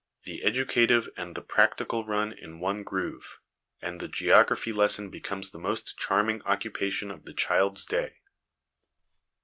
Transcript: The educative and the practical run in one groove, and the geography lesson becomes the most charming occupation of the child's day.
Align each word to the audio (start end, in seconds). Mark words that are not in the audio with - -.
The 0.23 0.41
educative 0.41 1.09
and 1.15 1.35
the 1.35 1.43
practical 1.43 2.03
run 2.03 2.33
in 2.33 2.59
one 2.59 2.81
groove, 2.81 3.39
and 3.83 3.99
the 3.99 4.07
geography 4.07 4.73
lesson 4.73 5.11
becomes 5.11 5.51
the 5.51 5.59
most 5.59 5.95
charming 5.95 6.41
occupation 6.41 7.11
of 7.11 7.25
the 7.25 7.35
child's 7.35 7.85
day. 7.85 8.15